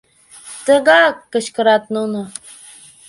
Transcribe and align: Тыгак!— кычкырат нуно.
Тыгак!— 0.65 1.15
кычкырат 1.33 1.83
нуно. 1.95 2.21